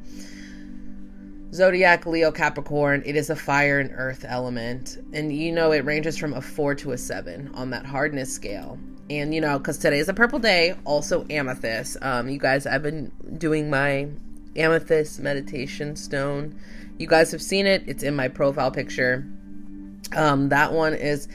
Zodiac 1.53 2.07
Leo 2.07 2.31
Capricorn, 2.31 3.03
it 3.05 3.15
is 3.15 3.29
a 3.29 3.35
fire 3.35 3.79
and 3.79 3.91
earth 3.93 4.25
element. 4.27 4.97
And 5.13 5.31
you 5.31 5.51
know, 5.51 5.71
it 5.71 5.85
ranges 5.85 6.17
from 6.17 6.33
a 6.33 6.41
four 6.41 6.73
to 6.75 6.93
a 6.93 6.97
seven 6.97 7.51
on 7.53 7.69
that 7.69 7.85
hardness 7.85 8.33
scale. 8.33 8.79
And 9.09 9.35
you 9.35 9.41
know, 9.41 9.59
because 9.59 9.77
today 9.77 9.99
is 9.99 10.09
a 10.09 10.13
purple 10.13 10.39
day, 10.39 10.75
also 10.83 11.25
amethyst. 11.29 11.97
Um, 12.01 12.27
you 12.27 12.39
guys, 12.39 12.65
I've 12.65 12.81
been 12.81 13.11
doing 13.37 13.69
my 13.69 14.07
amethyst 14.55 15.19
meditation 15.19 15.95
stone. 15.95 16.59
You 16.97 17.07
guys 17.07 17.31
have 17.31 17.41
seen 17.41 17.67
it, 17.67 17.83
it's 17.87 18.03
in 18.03 18.15
my 18.15 18.29
profile 18.29 18.71
picture. 18.71 19.25
Um, 20.15 20.49
that 20.49 20.73
one 20.73 20.93
is 20.93 21.27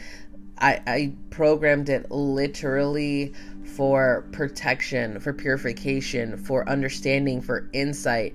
I, 0.61 0.83
I 0.87 1.13
programmed 1.31 1.89
it 1.89 2.11
literally 2.11 3.33
for 3.65 4.27
protection, 4.33 5.21
for 5.21 5.33
purification, 5.33 6.37
for 6.37 6.69
understanding, 6.69 7.41
for 7.41 7.69
insight, 7.73 8.35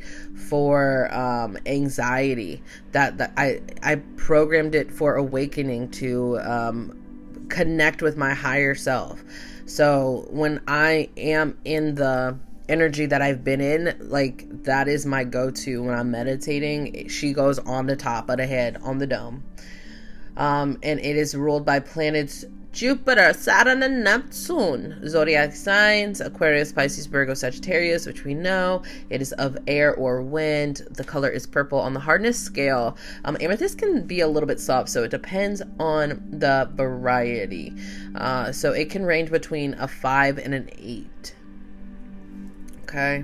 for 0.50 1.14
um, 1.14 1.58
anxiety. 1.66 2.62
That, 2.92 3.18
that 3.18 3.34
I 3.36 3.62
I 3.82 3.96
programmed 4.16 4.76
it 4.76 4.92
for 4.92 5.16
awakening 5.16 5.90
to 5.92 6.40
um, 6.40 7.46
connect 7.50 8.02
with 8.02 8.16
my 8.16 8.34
higher 8.34 8.76
self. 8.76 9.24
So 9.66 10.28
when 10.30 10.62
I 10.68 11.10
am 11.18 11.58
in 11.66 11.96
the 11.96 12.38
energy 12.70 13.06
that 13.08 13.22
I've 13.22 13.44
been 13.44 13.62
in, 13.62 13.98
like 14.00 14.46
that 14.64 14.88
is 14.88 15.06
my 15.06 15.24
go 15.24 15.52
to 15.52 15.84
when 15.84 15.96
I'm 15.96 16.12
meditating. 16.12 17.10
She 17.10 17.34
goes 17.34 17.60
on 17.60 17.88
the 17.88 17.96
top 17.96 18.30
of 18.30 18.38
the 18.38 18.48
head 18.48 18.78
on 18.84 19.00
the 19.00 19.08
dome. 19.08 19.44
Um, 20.38 20.80
and 20.84 21.00
it 21.00 21.16
is 21.16 21.36
ruled 21.36 21.66
by 21.66 21.80
planets 21.80 22.46
Jupiter, 22.74 23.34
Saturn, 23.34 23.84
and 23.84 24.04
Neptune. 24.04 25.08
Zodiac 25.08 25.56
signs 25.56 26.20
Aquarius, 26.20 26.72
Pisces, 26.72 27.06
Virgo, 27.06 27.36
Sagittarius, 27.36 28.08
which 28.08 28.24
we 28.24 28.34
know. 28.34 28.82
It 29.12 29.22
is 29.22 29.32
of 29.34 29.56
air 29.68 29.94
or 29.94 30.24
wind. 30.24 30.82
The 30.90 31.04
color 31.04 31.30
is 31.30 31.46
purple. 31.46 31.78
On 31.78 31.94
the 31.94 32.00
hardness 32.00 32.40
scale, 32.40 32.98
um, 33.26 33.38
amethyst 33.40 33.78
can 33.78 34.08
be 34.08 34.22
a 34.22 34.28
little 34.28 34.48
bit 34.48 34.60
soft, 34.60 34.90
so 34.90 35.04
it 35.04 35.12
depends 35.12 35.62
on 35.80 36.26
the 36.32 36.68
variety. 36.74 37.74
Uh, 38.16 38.52
so 38.52 38.72
it 38.72 38.90
can 38.90 39.06
range 39.06 39.30
between 39.30 39.76
a 39.76 39.88
5 39.88 40.40
and 40.40 40.56
an 40.56 40.70
8. 40.80 41.36
Okay. 42.82 43.24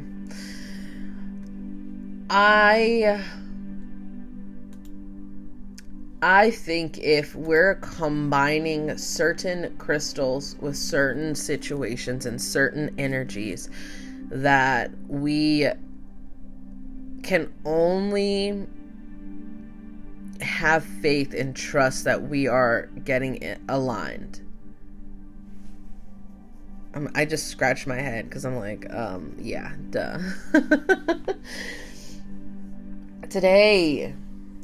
I 2.30 3.25
I 6.22 6.52
think 6.52 6.98
if 6.98 7.34
we're 7.34 7.76
combining 7.76 8.98
certain 8.98 9.78
crystals 9.78 10.58
with 10.60 10.76
certain 10.76 11.34
situations 11.34 12.26
and 12.26 12.42
certain 12.42 12.94
energies, 12.98 13.70
that 14.30 14.92
we 15.08 15.70
can 17.24 17.52
only 17.64 18.68
have 20.42 20.84
faith 20.84 21.34
and 21.34 21.56
trust 21.56 22.04
that 22.04 22.22
we 22.24 22.48
are 22.48 22.88
getting 23.06 23.58
aligned. 23.70 24.42
I 27.16 27.24
just 27.24 27.48
scratched 27.48 27.88
my 27.88 27.96
head 27.96 28.26
because 28.26 28.46
I'm 28.46 28.58
like, 28.58 28.94
um, 28.94 29.36
yeah, 29.40 29.72
duh. 29.90 30.20
Today 33.30 34.14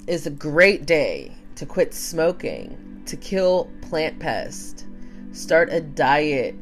is 0.08 0.28
a 0.28 0.32
great 0.32 0.86
day 0.86 1.32
to 1.56 1.66
quit 1.66 1.94
smoking, 1.94 3.04
to 3.06 3.16
kill 3.16 3.72
plant 3.82 4.20
pest, 4.20 4.86
start 5.32 5.70
a 5.72 5.82
diet 5.82 6.56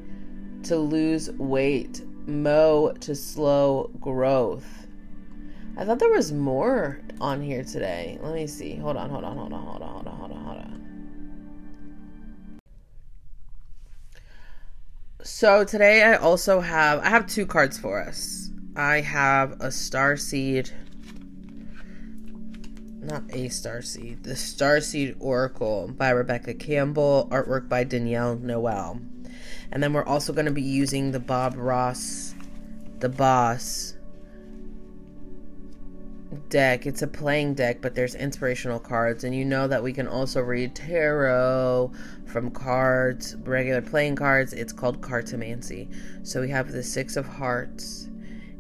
to 0.64 0.78
lose 0.78 1.32
weight, 1.32 2.02
mow 2.28 2.92
to 3.02 3.16
slow 3.16 3.90
growth. 4.00 4.88
I 5.76 5.86
thought 5.86 6.00
there 6.00 6.12
was 6.12 6.32
more 6.32 7.02
on 7.20 7.42
here 7.42 7.64
today. 7.64 8.20
Let 8.22 8.36
me 8.36 8.46
see. 8.48 8.76
Hold 8.76 8.98
on, 8.98 9.10
hold 9.10 9.24
on, 9.24 9.38
hold 9.38 9.54
on, 9.54 9.66
hold 9.66 9.82
on, 9.82 9.90
hold 9.90 10.08
on, 10.08 10.18
hold 10.18 10.32
on, 10.32 10.44
hold 10.44 10.58
on. 10.58 10.84
So 15.24 15.64
today 15.64 16.04
I 16.04 16.16
also 16.16 16.60
have 16.60 17.00
I 17.00 17.10
have 17.10 17.26
two 17.26 17.46
cards 17.46 17.80
for 17.80 18.02
us. 18.02 18.52
I 18.76 19.02
have 19.02 19.60
a 19.62 19.72
star 19.72 20.18
seed 20.18 20.70
not 23.04 23.24
a 23.32 23.50
star 23.50 23.82
seed, 23.82 24.24
the 24.24 24.36
Star 24.36 24.82
Seed 24.82 25.16
Oracle 25.20 25.90
by 25.96 26.10
Rebecca 26.10 26.54
Campbell, 26.54 27.28
artwork 27.32 27.70
by 27.70 27.84
Danielle 27.84 28.36
Noel. 28.36 29.00
And 29.72 29.82
then 29.82 29.94
we're 29.94 30.06
also 30.06 30.34
going 30.34 30.46
to 30.46 30.52
be 30.52 30.62
using 30.62 31.12
the 31.12 31.20
Bob 31.20 31.56
Ross, 31.58 32.36
the 33.00 33.10
Boss 33.10 33.96
deck. 36.50 36.86
It's 36.86 37.02
a 37.02 37.08
playing 37.08 37.56
deck, 37.56 37.82
but 37.82 37.96
there's 37.96 38.16
inspirational 38.16 38.80
cards. 38.80 39.24
And 39.24 39.36
you 39.36 39.46
know 39.46 39.68
that 39.68 39.84
we 39.84 39.94
can 39.94 40.08
also 40.08 40.42
read 40.42 40.76
tarot 40.76 41.92
from 42.26 42.52
cards, 42.52 43.36
regular 43.44 43.82
playing 43.82 44.16
cards. 44.16 44.54
It's 44.54 44.74
called 44.74 45.02
cartomancy. 45.02 45.88
So 46.24 46.42
we 46.42 46.50
have 46.50 46.72
the 46.72 46.84
Six 46.84 47.16
of 47.16 47.26
Hearts 47.26 48.10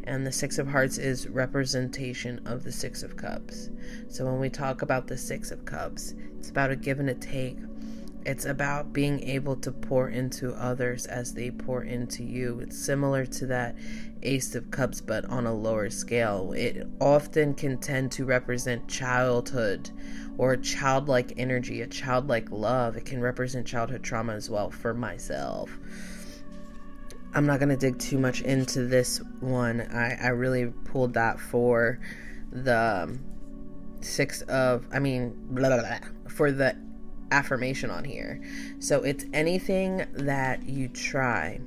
and 0.06 0.26
the 0.26 0.32
Six 0.32 0.58
of 0.58 0.68
Hearts 0.68 0.98
is 0.98 1.28
representation 1.28 2.42
of 2.46 2.64
the 2.64 2.72
Six 2.72 3.04
of 3.04 3.16
Cups. 3.16 3.70
So 4.10 4.26
when 4.26 4.40
we 4.40 4.50
talk 4.50 4.82
about 4.82 5.08
the 5.08 5.18
Six 5.18 5.52
of 5.52 5.66
Cups, 5.66 6.14
it's 6.38 6.50
about 6.50 6.72
a 6.72 6.76
give 6.76 7.00
and 7.00 7.10
a 7.10 7.14
take. 7.14 7.58
It's 8.26 8.46
about 8.46 8.94
being 8.94 9.22
able 9.24 9.58
to 9.58 9.72
pour 9.72 10.10
into 10.10 10.54
others 10.54 11.06
as 11.06 11.34
they 11.34 11.52
pour 11.52 11.84
into 11.84 12.24
you. 12.24 12.60
It's 12.62 12.78
similar 12.78 13.26
to 13.26 13.46
that 13.48 13.76
Ace 14.22 14.56
of 14.56 14.72
Cups, 14.72 15.02
but 15.02 15.26
on 15.26 15.46
a 15.46 15.54
lower 15.54 15.90
scale. 15.90 16.54
It 16.54 16.88
often 17.02 17.54
can 17.54 17.78
tend 17.80 18.14
to 18.14 18.24
represent 18.24 18.88
childhood 18.88 19.90
or 20.38 20.56
childlike 20.56 21.34
energy, 21.38 21.82
a 21.82 21.88
childlike 21.88 22.50
love. 22.50 22.96
It 22.96 23.06
can 23.06 23.20
represent 23.20 23.68
childhood 23.68 24.04
trauma 24.04 24.34
as 24.34 24.50
well 24.50 24.72
for 24.72 24.94
myself. 24.94 25.78
I'm 27.36 27.46
not 27.48 27.60
to 27.70 27.78
dig 27.78 27.98
too 27.98 28.20
much 28.20 28.42
into 28.42 28.86
this 28.86 29.20
one. 29.40 29.82
I, 29.92 30.18
I 30.22 30.28
really 30.28 30.68
pulled 30.86 31.16
that 31.16 31.40
for 31.40 32.00
the 32.52 33.04
um, 33.04 33.26
six 34.02 34.44
of, 34.44 34.86
I 34.92 35.00
mean, 35.00 35.36
blah, 35.50 35.70
blah, 35.70 35.80
blah, 35.80 36.00
for 36.30 36.52
the 36.52 36.76
affirmation 37.32 37.90
on 37.90 38.04
here. 38.04 38.40
So 38.80 39.02
it's 39.04 39.26
anything 39.34 40.06
that 40.14 40.70
you 40.70 40.90
try 40.90 41.60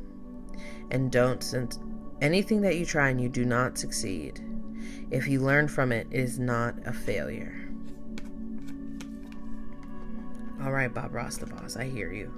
and 0.93 1.11
don't, 1.11 1.43
since 1.43 1.81
anything 2.21 2.61
that 2.61 2.77
you 2.77 2.87
try 2.87 3.09
and 3.09 3.21
you 3.21 3.29
do 3.29 3.45
not 3.45 3.77
succeed, 3.77 4.41
if 5.11 5.27
you 5.27 5.41
learn 5.41 5.67
from 5.67 5.91
it, 5.91 6.07
it 6.13 6.21
is 6.21 6.39
not 6.39 6.75
a 6.87 6.93
failure. 6.93 7.69
All 10.63 10.71
right, 10.71 10.93
Bob 10.93 11.13
Ross, 11.13 11.37
the 11.39 11.47
boss, 11.47 11.77
I 11.77 11.85
hear 11.85 12.13
you. 12.13 12.33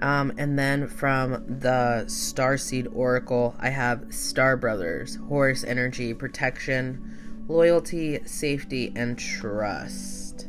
Um, 0.00 0.32
and 0.36 0.58
then 0.58 0.88
from 0.88 1.44
the 1.60 2.06
Star 2.08 2.56
Seed 2.56 2.88
Oracle, 2.92 3.54
I 3.58 3.70
have 3.70 4.12
Star 4.12 4.56
Brothers, 4.56 5.16
Horus 5.28 5.64
Energy, 5.64 6.12
Protection, 6.12 7.44
Loyalty, 7.48 8.20
Safety, 8.24 8.92
and 8.96 9.18
Trust. 9.18 10.48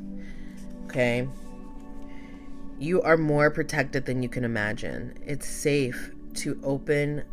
Okay. 0.86 1.28
You 2.80 3.02
are 3.04 3.18
more 3.18 3.52
protected 3.52 4.06
than 4.06 4.22
you 4.22 4.30
can 4.30 4.44
imagine. 4.44 5.18
It's 5.26 5.48
safe 5.48 6.12
to 6.36 6.60
open 6.64 7.24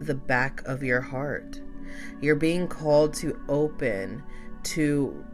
the 0.00 0.14
back 0.14 0.62
of 0.64 0.82
your 0.82 1.00
heart. 1.00 1.60
You're 2.20 2.36
being 2.36 2.66
called 2.66 3.14
to 3.14 3.38
open 3.48 4.22
to 4.64 5.24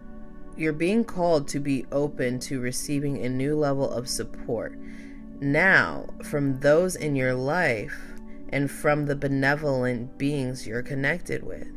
you're 0.57 0.72
being 0.72 1.04
called 1.04 1.46
to 1.48 1.61
be 1.61 1.87
open 1.92 2.40
to 2.40 2.61
receiving 2.61 3.24
a 3.24 3.28
new 3.28 3.54
level 3.57 3.88
of 3.88 4.09
support 4.09 4.76
now 5.40 6.07
from 6.22 6.61
those 6.61 6.96
in 6.96 7.16
your 7.16 7.35
life 7.35 7.96
and 8.51 8.70
from 8.70 9.07
the 9.07 9.16
benevolent 9.16 10.18
beings 10.18 10.66
you're 10.66 10.83
connected 10.83 11.42
with. 11.42 11.68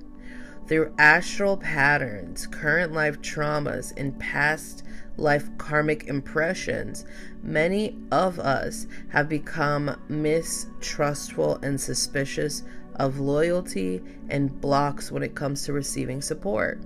Through 0.67 0.93
astral 0.97 1.57
patterns, 1.57 2.47
current 2.47 2.93
life 2.93 3.21
traumas, 3.21 3.93
and 3.97 4.17
past 4.19 4.83
life 5.17 5.49
karmic 5.57 6.07
impressions, 6.07 7.05
many 7.43 7.97
of 8.11 8.39
us 8.39 8.87
have 9.09 9.27
become 9.27 9.99
mistrustful 10.07 11.57
and 11.57 11.79
suspicious 11.79 12.63
of 12.95 13.19
loyalty 13.19 14.01
and 14.29 14.61
blocks 14.61 15.11
when 15.11 15.23
it 15.23 15.35
comes 15.35 15.65
to 15.65 15.73
receiving 15.73 16.21
support. 16.21 16.81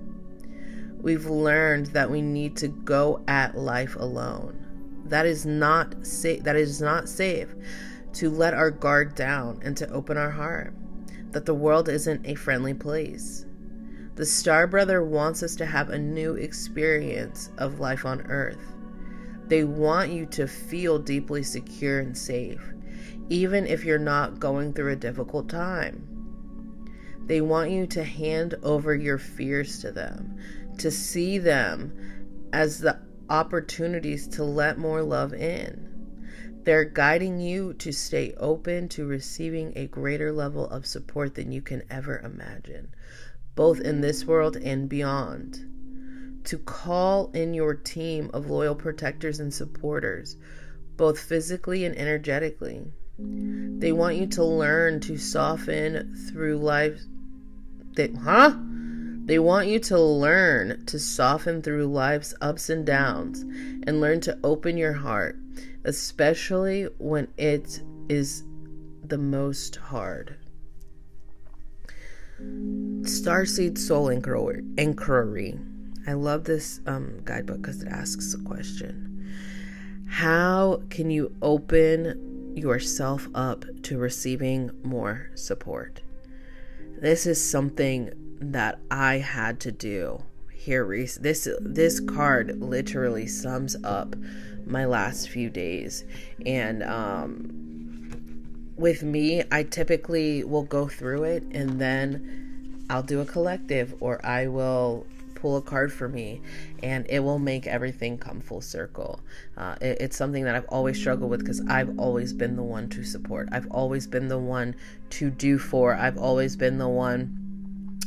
We've 0.99 1.27
learned 1.27 1.87
that 1.87 2.09
we 2.09 2.21
need 2.21 2.55
to 2.57 2.67
go 2.67 3.23
at 3.27 3.55
life 3.55 3.95
alone 3.95 4.64
that 5.05 5.25
is 5.25 5.45
not 5.45 6.05
safe. 6.05 6.43
That 6.43 6.55
is 6.55 6.81
not 6.81 7.07
safe 7.07 7.53
to 8.13 8.29
let 8.29 8.53
our 8.53 8.71
guard 8.71 9.15
down 9.15 9.59
and 9.63 9.75
to 9.77 9.89
open 9.89 10.17
our 10.17 10.31
heart. 10.31 10.73
That 11.31 11.45
the 11.45 11.53
world 11.53 11.89
isn't 11.89 12.25
a 12.25 12.35
friendly 12.35 12.73
place. 12.73 13.45
The 14.15 14.25
Star 14.25 14.65
Brother 14.67 15.03
wants 15.03 15.43
us 15.43 15.55
to 15.57 15.65
have 15.65 15.89
a 15.89 15.99
new 15.99 16.35
experience 16.35 17.51
of 17.57 17.81
life 17.81 18.05
on 18.05 18.21
Earth. 18.21 18.73
They 19.47 19.65
want 19.65 20.11
you 20.11 20.25
to 20.27 20.47
feel 20.47 20.97
deeply 20.97 21.43
secure 21.43 21.99
and 21.99 22.17
safe, 22.17 22.73
even 23.29 23.67
if 23.67 23.83
you're 23.83 23.99
not 23.99 24.39
going 24.39 24.73
through 24.73 24.93
a 24.93 24.95
difficult 24.95 25.49
time. 25.49 26.07
They 27.25 27.41
want 27.41 27.71
you 27.71 27.85
to 27.87 28.03
hand 28.03 28.55
over 28.63 28.95
your 28.95 29.17
fears 29.17 29.79
to 29.79 29.91
them, 29.91 30.37
to 30.77 30.89
see 30.89 31.37
them 31.37 31.91
as 32.53 32.79
the 32.79 32.97
opportunities 33.29 34.27
to 34.27 34.43
let 34.43 34.77
more 34.77 35.01
love 35.01 35.33
in. 35.33 35.91
They're 36.63 36.85
guiding 36.85 37.39
you 37.39 37.73
to 37.75 37.91
stay 37.91 38.33
open 38.37 38.89
to 38.89 39.05
receiving 39.05 39.73
a 39.75 39.85
greater 39.85 40.31
level 40.31 40.67
of 40.67 40.87
support 40.87 41.35
than 41.35 41.51
you 41.51 41.61
can 41.61 41.83
ever 41.91 42.19
imagine, 42.19 42.89
both 43.55 43.79
in 43.79 44.01
this 44.01 44.25
world 44.25 44.55
and 44.55 44.89
beyond. 44.89 46.41
To 46.45 46.57
call 46.57 47.31
in 47.33 47.53
your 47.53 47.75
team 47.75 48.31
of 48.33 48.49
loyal 48.49 48.75
protectors 48.75 49.39
and 49.39 49.53
supporters, 49.53 50.37
both 50.97 51.19
physically 51.19 51.85
and 51.85 51.95
energetically. 51.95 52.91
They 53.17 53.91
want 53.91 54.17
you 54.17 54.27
to 54.27 54.43
learn 54.43 54.99
to 55.01 55.17
soften 55.17 56.15
through 56.29 56.57
life. 56.57 56.99
They, 57.95 58.11
huh? 58.11 58.55
They 59.25 59.39
want 59.39 59.67
you 59.67 59.79
to 59.79 59.99
learn 59.99 60.85
to 60.85 60.99
soften 60.99 61.63
through 61.63 61.87
life's 61.87 62.35
ups 62.41 62.69
and 62.69 62.85
downs 62.85 63.41
and 63.87 63.99
learn 63.99 64.21
to 64.21 64.37
open 64.43 64.77
your 64.77 64.93
heart, 64.93 65.35
especially 65.83 66.83
when 66.99 67.27
it 67.35 67.81
is 68.07 68.43
the 69.03 69.17
most 69.17 69.77
hard. 69.77 70.35
Starseed 72.39 73.79
Soul 73.79 74.09
Inquiry. 74.09 75.59
I 76.05 76.13
love 76.13 76.43
this 76.43 76.81
um, 76.85 77.19
guidebook 77.23 77.63
because 77.63 77.81
it 77.81 77.87
asks 77.87 78.35
a 78.35 78.43
question. 78.43 79.33
How 80.07 80.83
can 80.91 81.09
you 81.09 81.35
open 81.41 82.53
yourself 82.55 83.27
up 83.33 83.65
to 83.83 83.97
receiving 83.97 84.69
more 84.83 85.31
support? 85.33 86.03
This 87.01 87.25
is 87.25 87.43
something 87.43 88.11
that 88.39 88.79
I 88.91 89.17
had 89.17 89.59
to 89.61 89.71
do 89.71 90.23
here. 90.53 90.85
This 91.19 91.47
this 91.61 91.99
card 91.99 92.61
literally 92.61 93.27
sums 93.27 93.75
up 93.83 94.15
my 94.65 94.85
last 94.85 95.29
few 95.29 95.49
days, 95.49 96.03
and 96.45 96.83
um, 96.83 97.65
with 98.77 99.03
me, 99.03 99.43
I 99.51 99.63
typically 99.63 100.43
will 100.43 100.63
go 100.63 100.87
through 100.87 101.23
it 101.23 101.43
and 101.51 101.79
then 101.79 102.85
I'll 102.89 103.03
do 103.03 103.21
a 103.21 103.25
collective 103.25 103.95
or 103.99 104.23
I 104.25 104.47
will 104.47 105.05
pull 105.35 105.57
a 105.57 105.61
card 105.61 105.91
for 105.93 106.07
me 106.07 106.41
and 106.83 107.05
it 107.09 107.19
will 107.19 107.39
make 107.39 107.67
everything 107.67 108.17
come 108.17 108.41
full 108.41 108.61
circle. 108.61 109.19
Uh, 109.57 109.75
it, 109.81 109.97
it's 110.01 110.17
something 110.17 110.43
that 110.43 110.55
I've 110.55 110.65
always 110.69 110.97
struggled 110.97 111.29
with 111.29 111.39
because 111.39 111.61
I've 111.69 111.97
always 111.99 112.33
been 112.33 112.55
the 112.55 112.63
one 112.63 112.89
to 112.89 113.03
support. 113.03 113.47
I've 113.51 113.69
always 113.71 114.07
been 114.07 114.27
the 114.27 114.39
one 114.39 114.75
to 115.11 115.29
do 115.29 115.57
for. 115.57 115.95
I've 115.95 116.17
always 116.17 116.55
been 116.55 116.77
the 116.77 116.89
one 116.89 117.44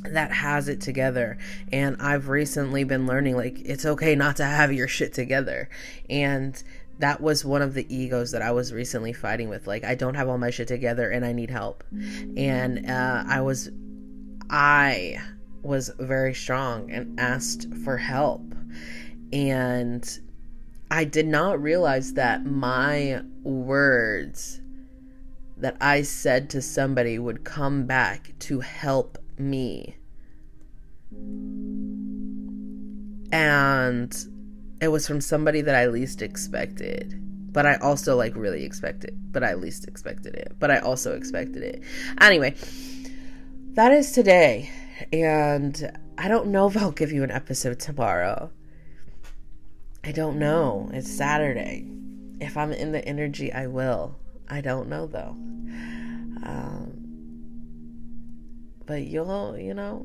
that 0.04 0.32
has 0.32 0.68
it 0.68 0.80
together. 0.80 1.38
And 1.72 1.96
I've 2.00 2.28
recently 2.28 2.84
been 2.84 3.06
learning 3.06 3.36
like 3.36 3.58
it's 3.60 3.84
okay 3.84 4.14
not 4.14 4.36
to 4.36 4.44
have 4.44 4.72
your 4.72 4.88
shit 4.88 5.12
together. 5.12 5.68
And 6.08 6.62
that 6.98 7.20
was 7.20 7.44
one 7.44 7.62
of 7.62 7.74
the 7.74 7.92
egos 7.94 8.32
that 8.32 8.42
I 8.42 8.50
was 8.50 8.72
recently 8.72 9.12
fighting 9.12 9.48
with. 9.48 9.66
Like, 9.66 9.84
I 9.84 9.94
don't 9.94 10.14
have 10.14 10.28
all 10.28 10.38
my 10.38 10.50
shit 10.50 10.68
together 10.68 11.10
and 11.10 11.24
I 11.24 11.32
need 11.32 11.50
help. 11.50 11.84
And 11.92 12.90
uh, 12.90 13.24
I 13.26 13.40
was, 13.40 13.70
I 14.50 15.18
was 15.62 15.90
very 15.98 16.34
strong 16.34 16.90
and 16.90 17.18
asked 17.20 17.72
for 17.84 17.98
help. 17.98 18.54
And 19.32 20.18
I 20.90 21.04
did 21.04 21.26
not 21.26 21.60
realize 21.60 22.14
that 22.14 22.44
my 22.44 23.22
words 23.42 24.60
that 25.56 25.76
I 25.80 26.02
said 26.02 26.50
to 26.50 26.62
somebody 26.62 27.18
would 27.18 27.44
come 27.44 27.84
back 27.84 28.32
to 28.40 28.60
help 28.60 29.17
me. 29.40 29.96
And 33.32 34.16
it 34.80 34.88
was 34.88 35.06
from 35.06 35.20
somebody 35.20 35.60
that 35.62 35.74
I 35.74 35.86
least 35.86 36.22
expected. 36.22 37.22
But 37.50 37.66
I 37.66 37.76
also 37.76 38.14
like 38.14 38.36
really 38.36 38.64
expected, 38.64 39.18
but 39.32 39.42
I 39.42 39.54
least 39.54 39.88
expected 39.88 40.34
it. 40.34 40.52
But 40.58 40.70
I 40.70 40.78
also 40.78 41.16
expected 41.16 41.62
it. 41.62 41.82
Anyway, 42.20 42.54
that 43.72 43.92
is 43.92 44.12
today. 44.12 44.70
And 45.12 45.90
I 46.18 46.28
don't 46.28 46.48
know 46.48 46.66
if 46.66 46.76
I'll 46.76 46.90
give 46.90 47.12
you 47.12 47.24
an 47.24 47.30
episode 47.30 47.80
tomorrow. 47.80 48.50
I 50.04 50.12
don't 50.12 50.38
know. 50.38 50.90
It's 50.92 51.10
Saturday. 51.10 51.90
If 52.40 52.56
I'm 52.56 52.72
in 52.72 52.92
the 52.92 53.04
energy, 53.04 53.52
I 53.52 53.66
will. 53.66 54.16
I 54.48 54.60
don't 54.60 54.88
know 54.88 55.06
though. 55.06 55.36
Um, 56.44 57.07
but 58.88 59.02
you'll, 59.02 59.56
you 59.56 59.74
know, 59.74 60.04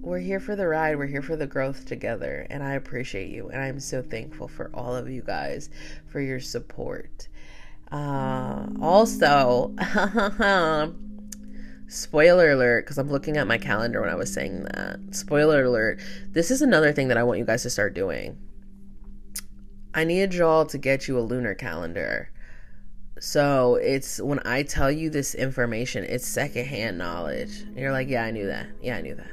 we're 0.00 0.18
here 0.18 0.40
for 0.40 0.56
the 0.56 0.66
ride. 0.66 0.96
We're 0.96 1.06
here 1.06 1.22
for 1.22 1.36
the 1.36 1.46
growth 1.46 1.84
together. 1.84 2.46
And 2.50 2.62
I 2.62 2.72
appreciate 2.72 3.28
you. 3.28 3.50
And 3.50 3.62
I'm 3.62 3.78
so 3.78 4.02
thankful 4.02 4.48
for 4.48 4.70
all 4.74 4.96
of 4.96 5.08
you 5.08 5.22
guys 5.22 5.68
for 6.08 6.20
your 6.20 6.40
support. 6.40 7.28
Uh, 7.92 8.66
also, 8.80 9.76
Spoiler 11.88 12.52
alert, 12.52 12.86
because 12.86 12.96
I'm 12.96 13.10
looking 13.10 13.36
at 13.36 13.46
my 13.46 13.58
calendar 13.58 14.00
when 14.00 14.08
I 14.08 14.14
was 14.14 14.32
saying 14.32 14.62
that. 14.62 14.98
Spoiler 15.10 15.64
alert, 15.64 16.00
this 16.30 16.50
is 16.50 16.62
another 16.62 16.90
thing 16.90 17.08
that 17.08 17.18
I 17.18 17.22
want 17.22 17.38
you 17.38 17.44
guys 17.44 17.64
to 17.64 17.70
start 17.70 17.92
doing. 17.92 18.38
I 19.92 20.04
need 20.04 20.32
y'all 20.32 20.64
to 20.64 20.78
get 20.78 21.06
you 21.06 21.18
a 21.18 21.20
lunar 21.20 21.54
calendar. 21.54 22.31
So 23.22 23.76
it's 23.76 24.20
when 24.20 24.40
I 24.44 24.64
tell 24.64 24.90
you 24.90 25.08
this 25.08 25.36
information, 25.36 26.02
it's 26.02 26.26
secondhand 26.26 26.98
knowledge. 26.98 27.64
You're 27.76 27.92
like, 27.92 28.08
yeah, 28.08 28.24
I 28.24 28.32
knew 28.32 28.46
that. 28.46 28.66
Yeah, 28.82 28.96
I 28.96 29.00
knew 29.00 29.14
that. 29.14 29.30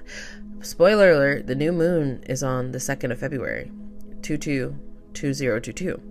Spoiler 0.61 1.09
alert, 1.09 1.47
the 1.47 1.55
new 1.55 1.71
moon 1.71 2.21
is 2.29 2.43
on 2.43 2.69
the 2.69 2.77
2nd 2.77 3.11
of 3.11 3.19
February, 3.19 3.71
222022. 4.21 6.01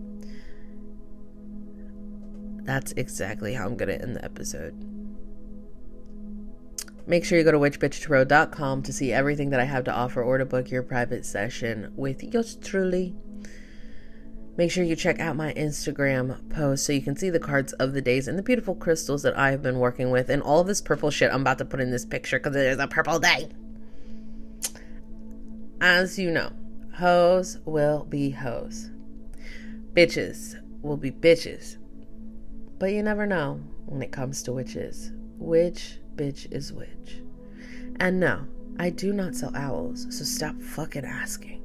That's 2.65 2.91
exactly 2.97 3.55
how 3.55 3.67
I'm 3.67 3.79
to 3.79 4.03
end 4.03 4.17
the 4.17 4.25
episode. 4.25 4.75
Make 7.07 7.25
sure 7.25 7.39
you 7.39 7.45
go 7.45 7.53
to 7.53 7.61
witchbitchtarot.com 7.61 8.83
to 8.83 8.93
see 8.93 9.13
everything 9.13 9.51
that 9.51 9.61
I 9.61 9.65
have 9.67 9.85
to 9.85 9.95
offer 9.95 10.21
or 10.21 10.39
to 10.39 10.45
book 10.45 10.73
your 10.73 10.83
private 10.83 11.25
session 11.25 11.93
with 11.95 12.25
yours 12.25 12.57
truly. 12.57 13.15
Make 14.59 14.73
sure 14.73 14.83
you 14.83 14.97
check 14.97 15.21
out 15.21 15.37
my 15.37 15.55
Instagram 15.55 16.51
post 16.51 16.85
so 16.85 16.93
you 16.93 17.01
can 17.01 17.15
see 17.15 17.31
the 17.31 17.39
cards 17.39 17.73
of 17.75 17.93
the 17.93 18.03
days 18.03 18.27
and 18.27 18.37
the 18.37 18.43
beautiful 18.43 18.75
crystals 18.75 19.23
that 19.23 19.39
I 19.39 19.53
have 19.53 19.63
been 19.63 19.79
working 19.79 20.11
with 20.11 20.29
and 20.29 20.43
all 20.43 20.65
this 20.65 20.81
purple 20.81 21.13
shit 21.13 21.33
I'm 21.33 21.43
about 21.43 21.59
to 21.59 21.65
put 21.65 21.79
in 21.79 21.93
this 21.93 22.05
picture 22.05 22.41
because 22.41 22.57
it 22.57 22.67
is 22.67 22.81
a 22.81 22.89
purple 22.89 23.21
day. 23.21 23.51
As 25.81 26.19
you 26.19 26.33
know, 26.33 26.51
hoes 26.97 27.59
will 27.67 28.05
be 28.07 28.31
hoes. 28.31 28.91
Bitches 29.95 30.57
will 30.83 30.97
be 30.97 31.13
bitches. 31.13 31.77
But 32.81 32.87
you 32.87 33.05
never 33.05 33.27
know 33.27 33.61
when 33.87 34.03
it 34.03 34.11
comes 34.11 34.43
to 34.43 34.53
witches. 34.53 35.13
Which 35.39 36.01
bitch 36.17 36.53
is 36.53 36.73
which. 36.73 37.23
And 38.01 38.19
no, 38.19 38.49
I 38.77 38.91
do 38.91 39.13
not 39.13 39.37
sell 39.37 39.55
owls, 39.55 40.09
so 40.11 40.25
stop 40.25 40.61
fucking 40.61 41.05
asking. 41.05 41.58